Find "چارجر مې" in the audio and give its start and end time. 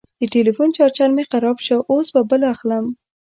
0.77-1.23